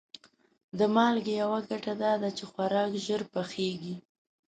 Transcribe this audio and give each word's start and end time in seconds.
د 0.77 0.79
مالګې 0.95 1.33
یوه 1.43 1.59
ګټه 1.69 1.93
دا 2.03 2.13
ده 2.21 2.29
چې 2.37 2.43
خوراک 2.51 2.91
ژر 3.05 3.21
پخیږي. 3.33 3.95